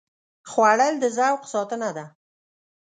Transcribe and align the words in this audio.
خوړل 0.49 0.93
د 0.99 1.05
ذوق 1.17 1.41
ساتنه 1.53 1.89
ده 1.97 2.05